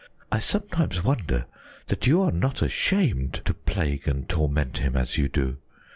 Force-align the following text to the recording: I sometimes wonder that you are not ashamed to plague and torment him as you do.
I 0.31 0.39
sometimes 0.39 1.03
wonder 1.03 1.45
that 1.85 2.07
you 2.07 2.23
are 2.23 2.31
not 2.31 2.63
ashamed 2.63 3.33
to 3.45 3.53
plague 3.53 4.07
and 4.07 4.27
torment 4.27 4.79
him 4.79 4.97
as 4.97 5.15
you 5.15 5.29
do. 5.29 5.59